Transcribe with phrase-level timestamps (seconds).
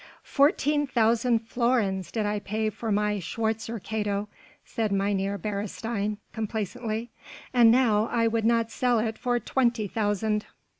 [0.23, 4.29] "Fourteen thousand florins did I pay for my 'Schwarzer Kato,'"
[4.65, 7.11] said Mynheer Beresteyn complacently,
[7.53, 10.47] "and now I would not sell it for twenty thousand."